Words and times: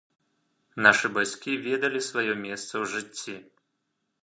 Нашы 0.85 1.11
бацькі 1.17 1.59
ведалі 1.67 2.01
сваё 2.09 2.33
месца 2.47 2.73
ў 2.83 2.85
жыцці. 2.95 3.37